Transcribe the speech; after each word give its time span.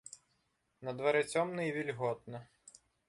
На 0.87 0.93
дварэ 1.01 1.21
цёмна 1.33 1.61
і 1.69 1.75
вільготна. 1.77 2.39